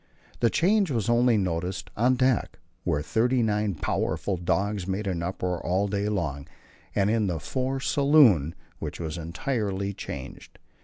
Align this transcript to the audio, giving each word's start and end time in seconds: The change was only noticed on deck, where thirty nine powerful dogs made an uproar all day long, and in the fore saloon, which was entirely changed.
The 0.39 0.49
change 0.49 0.89
was 0.89 1.09
only 1.09 1.37
noticed 1.37 1.91
on 1.95 2.15
deck, 2.15 2.57
where 2.83 3.03
thirty 3.03 3.43
nine 3.43 3.75
powerful 3.75 4.35
dogs 4.35 4.87
made 4.87 5.05
an 5.05 5.21
uproar 5.21 5.63
all 5.63 5.87
day 5.87 6.09
long, 6.09 6.47
and 6.95 7.07
in 7.11 7.27
the 7.27 7.39
fore 7.39 7.79
saloon, 7.79 8.55
which 8.79 8.99
was 8.99 9.19
entirely 9.19 9.93
changed. 9.93 10.57